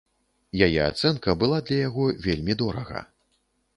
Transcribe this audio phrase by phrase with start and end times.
[0.67, 2.99] Яе ацэнка была для яго вельмі дорага.